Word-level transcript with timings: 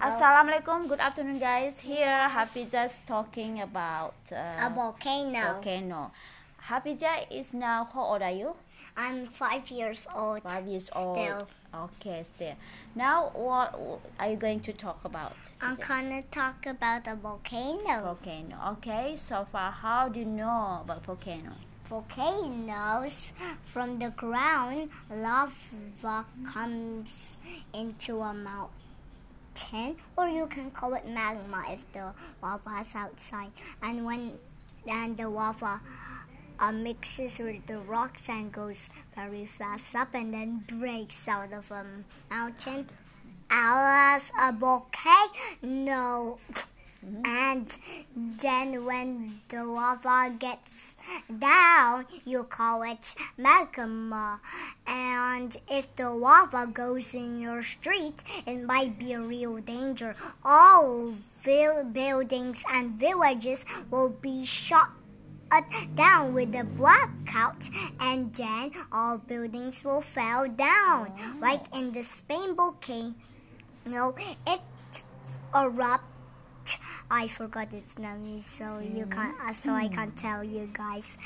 Assalamualaikum. 0.00 0.88
Good 0.88 1.00
afternoon, 1.00 1.38
guys. 1.38 1.78
Here, 1.80 2.28
Hafidza 2.28 2.84
is 2.84 2.98
talking 3.06 3.62
about 3.62 4.14
uh, 4.32 4.66
A 4.66 4.68
volcano. 4.70 5.54
volcano. 5.54 6.10
Hafidza 6.68 7.30
is 7.30 7.54
now. 7.54 7.86
How 7.92 8.02
old 8.16 8.22
are 8.22 8.34
you? 8.34 8.54
I'm 8.96 9.26
five 9.26 9.70
years 9.70 10.06
old. 10.14 10.42
Five 10.42 10.66
years 10.66 10.90
old. 10.94 11.18
Still. 11.18 11.46
Okay, 11.74 12.22
still. 12.22 12.54
Now, 12.94 13.30
what 13.34 13.74
are 14.18 14.30
you 14.30 14.36
going 14.36 14.60
to 14.66 14.72
talk 14.72 15.04
about? 15.04 15.34
Today? 15.44 15.58
I'm 15.62 15.76
gonna 15.76 16.22
talk 16.30 16.66
about 16.66 17.06
a 17.06 17.14
volcano. 17.14 18.02
volcano. 18.02 18.56
Okay. 18.78 19.14
So 19.16 19.46
far, 19.50 19.70
how 19.72 20.08
do 20.08 20.20
you 20.20 20.26
know 20.26 20.82
about 20.84 21.04
volcano? 21.06 21.50
Volcanoes 21.84 23.32
from 23.62 23.98
the 23.98 24.08
ground, 24.16 24.88
lava 25.12 26.24
comes 26.48 27.36
into 27.74 28.20
a 28.24 28.32
mountain, 28.32 28.83
or 30.16 30.28
you 30.28 30.46
can 30.46 30.70
call 30.70 30.94
it 30.94 31.06
magma 31.06 31.64
if 31.70 31.90
the 31.92 32.12
lava 32.42 32.80
is 32.80 32.94
outside. 32.94 33.50
And 33.82 34.04
when 34.04 34.32
and 34.86 35.16
the 35.16 35.28
lava 35.28 35.80
uh, 36.58 36.72
mixes 36.72 37.38
with 37.38 37.66
the 37.66 37.78
rocks 37.78 38.28
and 38.28 38.52
goes 38.52 38.90
very 39.14 39.46
fast 39.46 39.94
up 39.94 40.14
and 40.14 40.32
then 40.32 40.62
breaks 40.68 41.28
out 41.28 41.52
of 41.52 41.70
a 41.70 41.84
mountain 42.30 42.88
as 43.50 44.32
a 44.40 44.52
volcano. 47.04 47.22
And 47.24 47.76
then 48.40 48.84
when 48.84 49.40
the 49.48 49.64
lava 49.64 50.34
gets 50.38 50.96
down, 51.38 52.06
you 52.24 52.44
call 52.44 52.82
it 52.82 53.14
magma. 53.36 54.40
And 54.86 55.56
if 55.70 55.94
the 55.96 56.10
lava 56.10 56.66
goes 56.66 57.14
in 57.14 57.40
your 57.40 57.62
street, 57.62 58.22
it 58.46 58.64
might 58.64 58.98
be 58.98 59.12
a 59.12 59.20
real 59.20 59.58
danger. 59.58 60.16
All 60.44 61.14
vil- 61.42 61.84
buildings 61.84 62.64
and 62.72 62.92
villages 62.92 63.64
will 63.90 64.10
be 64.10 64.44
shot 64.44 64.90
down 65.94 66.34
with 66.34 66.54
a 66.56 66.64
blackout 66.64 67.68
and 68.00 68.34
then 68.34 68.72
all 68.90 69.18
buildings 69.18 69.84
will 69.84 70.00
fall 70.00 70.48
down 70.48 71.12
oh. 71.16 71.38
like 71.40 71.62
in 71.76 71.92
the 71.92 72.02
Spain 72.02 72.56
volcano 72.56 73.14
it 74.48 74.60
erupt 75.54 76.13
I 77.10 77.28
forgot 77.28 77.72
its 77.72 77.98
name 77.98 78.42
so 78.42 78.78
you 78.78 79.06
mm. 79.06 79.12
can't 79.12 79.36
uh, 79.40 79.52
so 79.52 79.72
I 79.72 79.88
can't 79.88 80.14
mm. 80.14 80.20
tell 80.20 80.42
you 80.42 80.68
guys. 80.72 81.16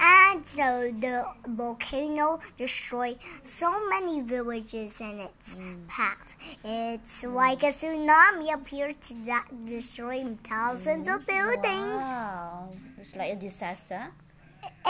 And 0.00 0.44
so 0.44 0.90
the 0.92 1.26
volcano 1.46 2.40
destroyed 2.56 3.18
so 3.42 3.88
many 3.88 4.20
villages 4.20 5.00
in 5.00 5.20
its 5.20 5.54
mm. 5.56 5.86
path. 5.88 6.36
It's 6.64 7.24
like 7.24 7.62
a 7.62 7.72
tsunami 7.72 8.52
appeared 8.52 9.00
to 9.02 9.14
that 9.26 9.46
destroy 9.64 10.24
thousands 10.44 11.08
of 11.08 11.26
buildings. 11.26 12.02
Wow, 12.02 12.68
it's 12.98 13.16
like 13.16 13.32
a 13.32 13.36
disaster. 13.36 14.08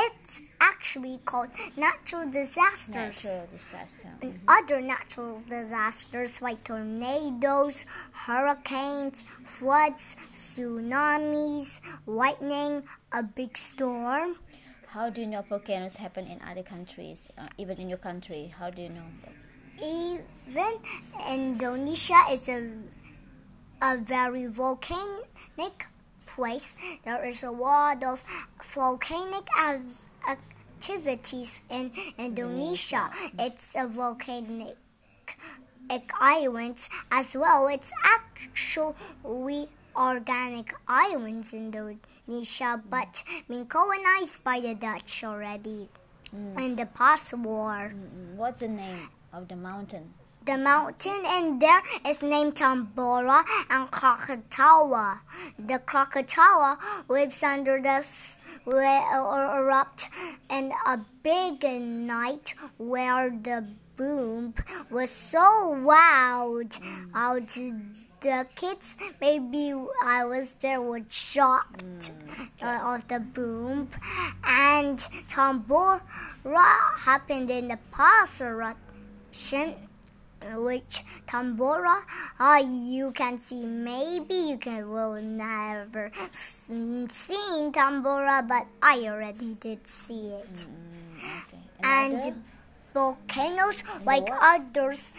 It's 0.07 0.43
actually 0.61 1.19
called 1.25 1.51
natural 1.77 2.31
disasters. 2.31 3.25
Natural 3.25 3.49
disaster. 3.53 4.09
And 4.23 4.39
other 4.47 4.81
natural 4.81 5.43
disasters 5.49 6.43
like 6.43 6.63
tornadoes, 6.65 7.87
hurricanes, 8.13 9.23
floods, 9.23 10.17
tsunamis, 10.33 11.81
lightning, 12.07 12.83
a 13.13 13.23
big 13.23 13.57
storm. 13.57 14.37
How 14.87 15.11
do 15.11 15.21
you 15.21 15.27
know 15.27 15.43
volcanoes 15.43 15.97
happen 15.97 16.27
in 16.27 16.41
other 16.49 16.63
countries, 16.63 17.31
uh, 17.37 17.47
even 17.59 17.77
in 17.79 17.89
your 17.89 17.99
country? 17.99 18.55
How 18.59 18.71
do 18.71 18.83
you 18.83 18.89
know? 18.89 19.09
that? 19.25 19.35
Even 19.85 20.75
Indonesia 21.29 22.19
is 22.31 22.49
a, 22.49 22.73
a 23.83 23.99
very 23.99 24.47
volcanic 24.47 25.87
place. 26.39 26.79
There 27.03 27.27
is 27.27 27.43
a 27.43 27.51
lot 27.51 28.07
of 28.07 28.23
volcanic 28.63 29.43
activities 30.23 31.67
in 31.67 31.91
Indonesia. 32.15 33.11
It's 33.35 33.75
a 33.75 33.91
volcanic 33.91 34.79
islands 36.23 36.87
as 37.11 37.35
well. 37.35 37.67
It's 37.67 37.91
actually 38.07 39.67
organic 39.99 40.71
islands 40.87 41.51
in 41.53 41.75
Indonesia, 41.75 42.79
but 42.87 43.27
been 43.51 43.67
colonized 43.67 44.39
by 44.47 44.63
the 44.63 44.79
Dutch 44.79 45.27
already 45.27 45.91
in 46.31 46.79
the 46.79 46.87
past 46.87 47.35
war. 47.35 47.91
Mm, 47.91 48.39
What's 48.39 48.61
the 48.61 48.71
name 48.71 49.11
of 49.33 49.49
the 49.49 49.57
mountain? 49.57 50.15
The 50.49 50.57
mountain 50.57 51.27
in 51.27 51.59
there 51.59 51.83
is 52.07 52.23
named 52.23 52.55
Tambora 52.55 53.45
and 53.69 53.91
Krakatawa. 53.91 55.19
The 55.59 55.79
Krakatawa 55.81 56.79
lives 57.07 57.43
under 57.43 57.83
the 57.83 58.03
erupt 58.65 60.09
in 60.51 60.73
a 60.87 61.01
big 61.23 61.63
night 61.65 62.55
where 62.79 63.29
the 63.29 63.69
boom 63.97 64.55
was 64.91 65.11
so 65.11 65.77
loud. 65.83 66.75
Out 67.15 67.49
the 68.23 68.47
kids, 68.57 68.97
maybe 69.21 69.75
I 70.03 70.25
was 70.25 70.55
there, 70.63 70.81
were 70.81 71.05
shocked 71.11 72.13
uh, 72.63 72.95
of 72.95 73.07
the 73.09 73.21
boom. 73.21 73.91
And 74.45 74.99
Tambora 75.29 76.01
happened 76.97 77.51
in 77.51 77.69
the 77.69 77.79
past 77.93 78.41
eruption 78.41 79.75
which 80.57 81.03
Tambora 81.27 82.03
uh, 82.39 82.63
you 82.65 83.13
can 83.13 83.39
see 83.39 83.65
maybe 83.65 84.35
you 84.35 84.59
can 84.59 84.89
will 84.89 85.21
never 85.21 86.11
seen 86.33 87.09
Tambora 87.73 88.47
but 88.47 88.67
I 88.83 89.09
already 89.09 89.55
did 89.55 89.87
see 89.87 90.29
it. 90.29 90.55
Mm, 90.55 91.45
okay. 91.45 91.59
and 91.83 92.45
volcanoes 92.95 93.83
like 94.05 94.29
others 94.41 95.13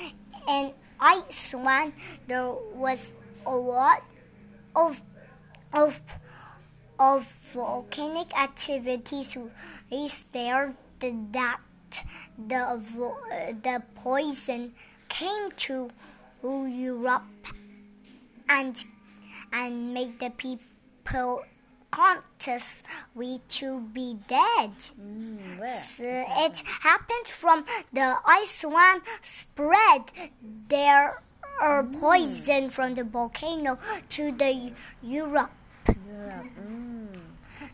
in 0.47 0.71
Iceland 0.99 1.93
there 2.27 2.53
was 2.73 3.13
a 3.45 3.55
lot 3.55 4.03
of 4.75 5.01
of 5.73 5.99
of 6.99 7.31
volcanic 7.53 8.37
activities 8.37 9.37
is 9.91 10.23
there 10.31 10.75
that 10.99 11.59
the 12.47 12.81
the 13.63 13.81
poison 13.95 14.73
came 15.09 15.51
to 15.67 15.89
Europe 16.43 17.23
and 18.47 18.83
and 19.51 19.93
made 19.93 20.19
the 20.19 20.31
people 20.37 21.43
conscious 21.91 22.83
we 23.15 23.39
to 23.47 23.81
be 23.93 24.17
dead. 24.27 24.71
Mm? 24.71 25.69
So 25.81 26.05
it 26.05 26.63
happened 26.81 27.27
from 27.27 27.65
the 27.91 28.15
ice 28.25 28.63
Iceland 28.63 29.01
spread 29.21 30.03
their 30.69 31.21
uh, 31.61 31.83
poison 31.99 32.69
from 32.69 32.93
the 32.93 33.03
volcano 33.03 33.77
to 34.09 34.31
the 34.31 34.71
Europe. 35.01 35.51
Europe. 35.87 36.45
Mm. 36.63 37.19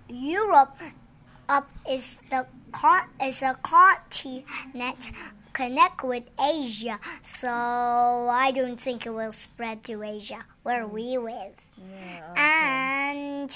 Europe 0.07 0.78
up 1.50 1.69
is 1.89 2.19
the 2.29 2.45
is 3.23 3.41
a 3.41 3.56
continent 3.63 5.11
connect 5.53 6.03
with 6.03 6.23
Asia, 6.38 7.00
so 7.22 7.50
I 7.50 8.51
don't 8.53 8.79
think 8.79 9.06
it 9.06 9.13
will 9.13 9.31
spread 9.31 9.84
to 9.85 10.03
Asia 10.03 10.44
where 10.63 10.85
we 10.85 11.17
live. 11.17 11.53
Yeah, 11.78 12.34
And 12.35 13.51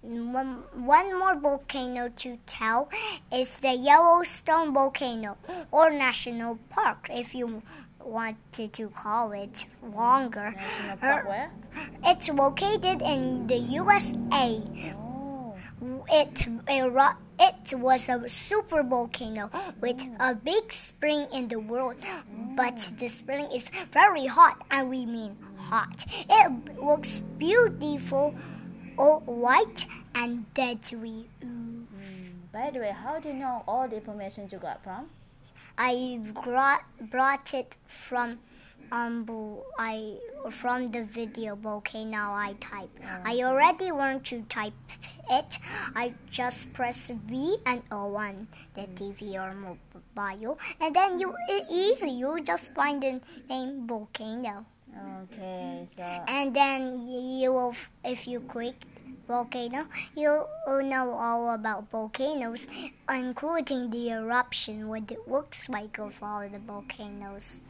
one, 0.00 0.62
one 0.74 1.18
more 1.18 1.38
volcano 1.38 2.08
to 2.16 2.38
tell 2.46 2.88
is 3.32 3.56
the 3.58 3.72
Yellowstone 3.74 4.72
volcano 4.72 5.36
or 5.70 5.90
national 5.90 6.58
park, 6.70 7.08
if 7.10 7.34
you 7.34 7.62
wanted 8.02 8.72
to 8.72 8.88
call 8.88 9.32
it 9.32 9.66
longer. 9.94 10.54
National 10.56 10.96
Park 10.96 11.24
er, 11.24 11.28
where? 11.28 11.50
It's 12.04 12.28
located 12.30 13.02
in 13.02 13.46
the 13.46 13.58
USA. 13.58 14.60
Oh. 14.96 15.54
It 16.08 16.46
eru- 16.68 17.16
it 17.42 17.74
was 17.74 18.08
a 18.08 18.28
super 18.28 18.82
volcano 18.82 19.50
with 19.80 20.00
a 20.20 20.34
big 20.34 20.72
spring 20.72 21.26
in 21.32 21.48
the 21.48 21.58
world, 21.58 21.96
but 22.56 22.90
the 22.98 23.08
spring 23.08 23.48
is 23.52 23.70
very 23.90 24.26
hot, 24.26 24.62
and 24.70 24.88
we 24.88 25.04
mean 25.06 25.36
hot. 25.56 26.04
It 26.30 26.78
looks 26.78 27.20
beautiful, 27.20 28.34
all 28.96 29.20
white 29.20 29.86
and 30.14 30.52
deadly. 30.54 31.28
Ooh. 31.44 31.86
By 32.52 32.70
the 32.70 32.80
way, 32.80 32.92
how 32.92 33.18
do 33.18 33.28
you 33.28 33.34
know 33.34 33.64
all 33.66 33.88
the 33.88 33.96
information 33.96 34.48
you 34.52 34.58
got 34.58 34.84
from? 34.84 35.08
I 35.78 36.20
brought 36.44 36.84
brought 37.10 37.54
it 37.54 37.74
from 37.86 38.38
um 38.92 39.26
I 39.78 40.18
from 40.50 40.88
the 40.88 41.02
video 41.02 41.56
volcano 41.56 42.18
I 42.18 42.54
type. 42.60 42.90
I 43.24 43.40
already 43.42 43.90
learned 43.90 44.24
to 44.26 44.42
type 44.42 44.74
it. 45.32 45.58
I 45.96 46.14
just 46.30 46.72
press 46.72 47.10
V 47.10 47.56
and 47.64 47.82
O 47.90 48.14
on 48.16 48.46
the 48.74 48.82
TV 48.94 49.34
or 49.34 49.54
mobile, 49.54 50.58
and 50.80 50.94
then 50.94 51.18
you 51.18 51.34
it 51.48 51.66
easy. 51.70 52.10
You 52.10 52.40
just 52.44 52.74
find 52.74 53.02
the 53.02 53.20
name 53.48 53.86
volcano. 53.86 54.66
Okay, 54.92 55.88
so 55.96 56.02
And 56.28 56.54
then 56.54 57.00
you 57.08 57.52
will, 57.52 57.74
if 58.04 58.28
you 58.28 58.40
click 58.40 58.76
volcano, 59.26 59.86
you'll 60.14 60.48
will 60.66 60.84
know 60.84 61.12
all 61.12 61.54
about 61.54 61.90
volcanoes, 61.90 62.68
including 63.08 63.88
the 63.90 64.10
eruption, 64.10 64.88
what 64.88 65.10
it 65.10 65.26
looks 65.26 65.68
like 65.68 65.98
of 65.98 66.22
all 66.22 66.46
the 66.46 66.58
volcanoes. 66.58 67.60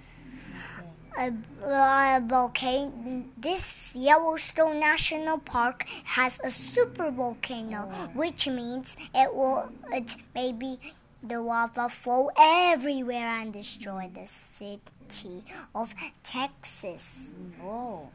A, 1.19 1.33
a 1.67 2.21
volcano. 2.27 3.25
This 3.37 3.95
Yellowstone 3.97 4.81
National 4.81 5.39
Park 5.39 5.85
has 6.05 6.41
a 6.43 6.51
super 6.51 7.11
volcano, 7.11 7.83
which 8.15 8.47
means 8.49 8.97
it 9.15 9.35
will. 9.35 9.71
It 9.93 10.15
maybe 10.35 10.79
the 11.23 11.41
lava 11.41 11.89
flow 11.89 12.31
everywhere 12.39 13.29
and 13.29 13.53
destroy 13.53 14.11
the 14.13 14.27
city 14.27 15.45
of 15.75 15.95
Texas. 16.25 17.35
oh, 17.63 18.09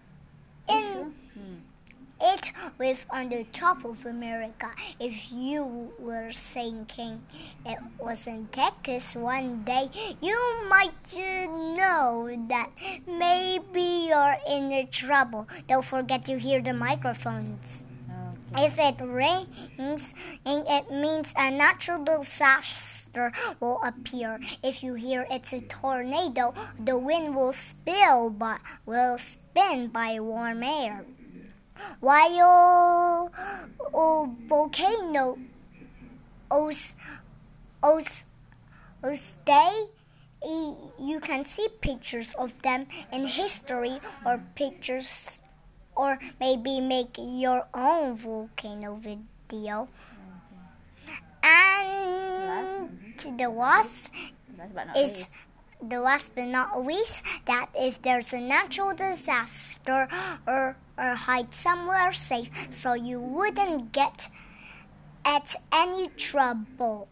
In 0.69 1.13
Hmm. 1.33 1.55
It 2.21 2.51
live 2.79 3.05
on 3.09 3.29
the 3.29 3.45
top 3.53 3.85
of 3.85 4.05
America. 4.05 4.69
If 4.99 5.31
you 5.31 5.91
were 5.99 6.31
thinking 6.31 7.21
it 7.65 7.79
was 7.99 8.27
in 8.27 8.47
Texas 8.51 9.15
one 9.15 9.63
day, 9.63 9.89
you 10.21 10.37
might 10.69 11.13
know 11.15 12.29
that 12.49 12.69
maybe 13.07 14.07
you're 14.09 14.37
in 14.47 14.87
trouble. 14.91 15.47
Don't 15.67 15.85
forget 15.85 16.25
to 16.25 16.37
hear 16.39 16.61
the 16.61 16.73
microphones. 16.73 17.85
okay. 18.53 18.65
If 18.65 18.79
it 18.79 18.95
rains, 19.03 20.13
it 20.45 20.91
means 20.91 21.33
a 21.37 21.51
natural 21.51 22.03
disaster 22.03 23.31
will 23.59 23.81
appear. 23.83 24.39
If 24.63 24.83
you 24.83 24.93
hear 24.95 25.25
it's 25.29 25.53
a 25.53 25.61
tornado, 25.61 26.53
the 26.79 26.97
wind 26.97 27.35
will 27.35 27.53
spill 27.53 28.29
but 28.29 28.59
will 28.85 29.17
spin 29.17 29.87
by 29.87 30.19
warm 30.19 30.63
air. 30.63 31.05
While 31.99 33.31
oh, 33.93 34.35
volcano 34.47 35.37
os, 36.49 36.95
os, 37.83 38.27
os 39.03 39.37
day, 39.45 39.85
you 40.99 41.19
can 41.21 41.45
see 41.45 41.67
pictures 41.81 42.29
of 42.35 42.53
them 42.61 42.87
in 43.11 43.25
history 43.25 43.99
or 44.25 44.41
pictures 44.55 45.41
or 45.95 46.19
maybe 46.39 46.79
make 46.79 47.17
your 47.17 47.67
own 47.73 48.15
volcano 48.15 48.95
video. 48.95 49.87
Mm-hmm. 49.87 51.17
And 51.43 52.89
mm-hmm. 52.89 53.37
the 53.37 53.49
last 53.49 54.11
Last 54.57 54.73
but 54.73 54.87
not 54.87 54.97
is. 54.97 55.29
The 55.81 55.99
last 55.99 56.33
but 56.35 56.45
not 56.45 56.85
least 56.85 57.23
that 57.45 57.69
if 57.75 58.01
there's 58.01 58.33
a 58.33 58.39
natural 58.39 58.93
disaster 58.95 60.07
or 60.47 60.75
or 60.97 61.15
hide 61.15 61.53
somewhere 61.53 62.11
safe 62.13 62.49
so 62.71 62.93
you 62.93 63.19
wouldn't 63.19 63.91
get 63.91 64.27
at 65.25 65.55
any 65.71 66.09
trouble. 66.17 67.07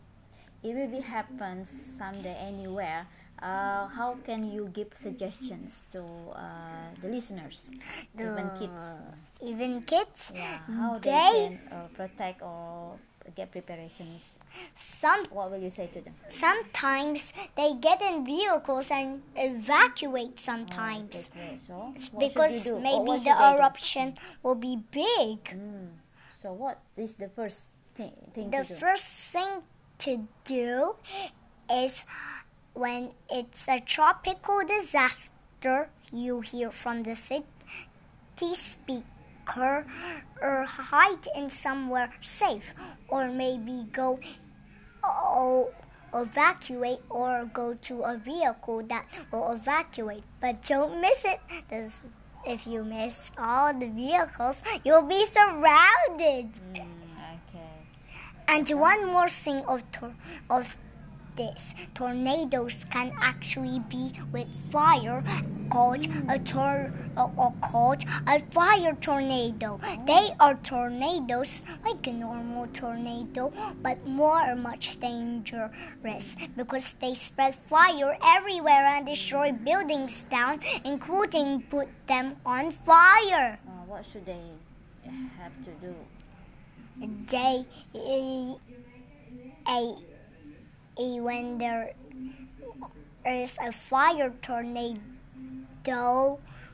It 0.64 0.74
will 0.74 0.88
be 0.88 1.02
happen 1.02 1.66
someday 1.66 2.34
anywhere. 2.42 3.06
Uh, 3.42 3.88
how 3.88 4.16
can 4.26 4.50
you 4.50 4.70
give 4.74 4.88
suggestions 4.96 5.86
to 5.92 6.02
uh, 6.34 6.90
the 7.02 7.10
listeners, 7.10 7.70
even 8.18 8.50
kids? 8.58 8.98
Even 9.44 9.82
kids, 9.84 10.32
Yeah, 10.34 10.58
how 10.80 10.98
they, 10.98 11.12
they 11.12 11.60
can 11.60 11.60
uh, 11.72 11.88
protect 11.94 12.42
or 12.42 12.98
get 13.36 13.52
preparations. 13.52 14.38
some 14.76 15.26
What 15.32 15.52
will 15.52 15.60
you 15.60 15.70
say 15.70 15.88
to 15.88 16.02
them? 16.02 16.14
sometimes 16.28 17.34
they 17.56 17.74
get 17.82 18.02
in 18.02 18.26
vehicles 18.26 18.92
and 18.92 19.22
evacuate 19.36 20.40
sometimes 20.40 21.32
Okay, 21.36 21.60
so 21.68 21.74
what 22.12 22.20
because? 22.20 22.66
Maybe 22.72 23.18
the 23.24 23.34
they 23.34 23.50
do? 23.50 23.56
eruption 23.58 24.18
will 24.44 24.56
be 24.56 24.78
big. 24.92 25.44
Mm. 25.46 25.90
So 26.42 26.54
what 26.54 26.80
is 26.96 27.16
the 27.18 27.30
first 27.30 27.76
thing, 27.96 28.14
thing 28.34 28.50
The 28.52 28.64
to 28.64 28.68
do? 28.70 28.76
first 28.76 29.08
thing 29.34 29.52
to 30.00 30.28
do 30.46 30.96
is 31.72 32.06
when 32.74 33.12
it's 33.32 33.68
a 33.68 33.80
tropical 33.80 34.62
disaster, 34.68 35.90
you 36.12 36.42
hear 36.42 36.70
from 36.70 37.02
the 37.04 37.16
city 37.16 37.46
speaker 39.46 39.86
or 40.42 40.66
hide 40.66 41.28
in 41.36 41.50
somewhere 41.50 42.12
safe 42.22 42.74
or 43.10 43.30
maybe 43.30 43.86
go 43.92 44.20
oh, 45.04 45.70
evacuate 46.14 47.00
or 47.10 47.50
go 47.54 47.74
to 47.76 48.04
a 48.04 48.18
vehicle 48.18 48.84
that 48.88 49.06
will 49.32 49.52
evacuate. 49.52 50.24
But 50.42 50.64
don't 50.68 51.02
miss 51.02 51.26
it. 51.26 51.40
This- 51.70 52.02
If 52.48 52.68
you 52.68 52.84
miss 52.84 53.32
all 53.40 53.74
the 53.74 53.88
vehicles, 53.90 54.62
you'll 54.86 55.02
be 55.10 55.26
surrounded. 55.34 56.54
Mm, 56.78 56.86
okay. 57.34 57.74
And 58.48 58.70
one 58.70 59.08
more 59.08 59.28
thing 59.28 59.66
of 59.66 59.82
tor- 59.90 60.14
of 60.48 60.78
this, 61.36 61.74
tornadoes 61.96 62.86
can 62.86 63.10
actually 63.20 63.80
be 63.90 64.14
with 64.32 64.46
fire, 64.70 65.24
called 65.70 66.06
a 66.30 66.40
tor- 66.40 66.92
or 67.18 67.54
called 67.62 68.04
a 68.28 68.40
fire 68.52 68.96
tornado. 69.00 69.80
They 70.06 70.36
are 70.40 70.56
tornadoes 70.56 71.64
like 71.86 72.06
a 72.08 72.14
normal 72.14 72.68
tornado, 72.68 73.52
but 73.82 74.06
more 74.08 74.56
much 74.56 75.00
dangerous 75.00 76.36
because 76.56 76.94
they 76.94 77.14
spread 77.14 77.56
fire 77.56 78.18
everywhere 78.24 78.86
and 78.86 79.06
destroy 79.06 79.52
buildings 79.52 80.24
down, 80.24 80.60
including 80.84 81.62
put 81.70 81.88
them 82.08 82.36
on 82.46 82.72
fire. 82.72 83.60
Uh, 83.68 83.72
what 83.88 84.06
should 84.06 84.26
they 84.26 84.42
have 85.38 85.54
to 85.64 85.72
do? 85.82 85.96
they 87.30 87.66
a, 87.94 88.56
a, 89.68 89.96
a 91.00 91.20
when 91.20 91.58
there 91.58 91.94
is 93.26 93.58
a 93.62 93.72
fire 93.72 94.34
tornado 94.42 95.00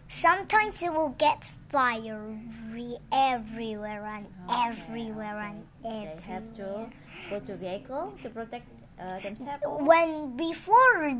sometimes 0.08 0.82
it 0.84 0.92
will 0.94 1.16
get 1.18 1.50
fiery 1.70 2.98
everywhere 3.12 4.06
and 4.06 4.26
Okay, 4.50 4.70
everywhere 4.70 5.38
and 5.40 5.64
They 5.84 6.18
have 6.28 6.54
to 6.56 6.90
go 7.30 7.40
to 7.40 7.56
vehicle 7.58 8.14
to 8.24 8.30
protect 8.30 8.68
uh, 9.00 9.20
themselves. 9.20 9.64
when 9.64 10.36
before 10.38 11.16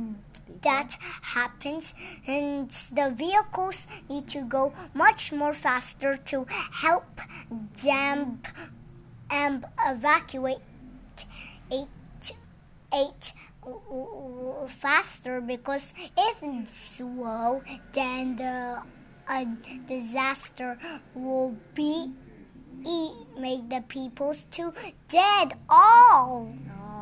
that 0.62 0.96
happens 1.22 1.94
and 2.28 2.70
the 2.92 3.12
vehicles 3.16 3.88
need 4.10 4.28
to 4.30 4.42
go 4.44 4.74
much 4.94 5.32
more 5.32 5.54
faster 5.54 6.16
to 6.32 6.46
help 6.84 7.22
them 7.84 8.42
and 9.30 9.66
evacuate 9.88 10.58
it, 11.72 11.88
it 12.94 13.34
faster 14.68 15.42
because 15.42 15.94
if 16.18 16.38
it's 16.42 16.78
slow 16.98 17.62
then 17.94 18.36
the 18.36 18.82
a 19.30 19.46
disaster 19.88 20.78
will 21.14 21.56
be 21.76 22.12
e- 22.86 23.12
make 23.40 23.70
the 23.70 23.82
people 23.88 24.36
to 24.52 24.74
dead 25.08 25.54
all 25.70 26.52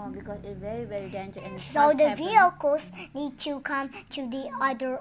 Oh, 0.01 0.09
because 0.11 0.39
it's 0.43 0.59
very 0.59 0.85
very 0.85 1.09
dangerous. 1.09 1.45
And 1.45 1.59
so 1.59 1.91
the 1.97 2.09
happen. 2.09 2.25
vehicles 2.25 2.91
need 3.13 3.37
to 3.39 3.59
come 3.61 3.89
to 4.11 4.29
the 4.29 4.49
other 4.61 4.99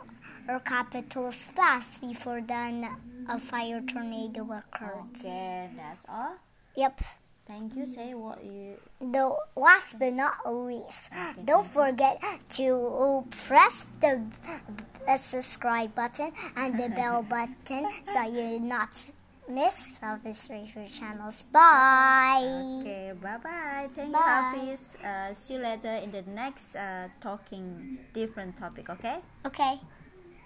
or 0.48 0.60
capitals 0.60 1.50
fast 1.54 2.00
before 2.00 2.40
then 2.40 2.88
a 3.28 3.38
fire 3.38 3.80
tornado 3.82 4.42
occurs. 4.50 5.20
Okay, 5.24 5.68
that's 5.76 6.04
all. 6.08 6.34
Yep. 6.76 7.00
Thank 7.48 7.76
you. 7.76 7.86
Say 7.86 8.12
what 8.12 8.44
you. 8.44 8.76
The 9.00 9.32
last 9.56 9.98
but 9.98 10.12
not 10.12 10.44
least, 10.44 11.10
Okay, 11.12 11.40
don't 11.44 11.64
forget 11.66 12.20
to 12.60 13.24
press 13.48 13.86
the 14.00 14.20
subscribe 15.16 15.94
button 15.94 16.32
and 16.56 16.78
the 16.78 16.88
bell 16.98 17.22
button 17.22 17.88
so 18.04 18.20
you 18.28 18.60
not 18.60 18.92
miss 19.48 19.98
his 20.22 20.46
favorite 20.46 20.92
channels. 20.92 21.42
Bye. 21.44 22.44
Okay, 22.80 23.12
bye 23.16 23.38
bye. 23.42 23.88
Thank 23.96 24.12
Bye. 24.12 24.52
you, 24.52 24.68
Hafiz. 24.68 24.96
Uh, 25.02 25.32
see 25.32 25.54
you 25.54 25.60
later 25.60 26.04
in 26.04 26.10
the 26.10 26.22
next 26.28 26.76
uh, 26.76 27.08
talking 27.20 27.98
different 28.12 28.56
topic. 28.58 28.90
Okay. 28.90 29.18
Okay. 29.46 29.80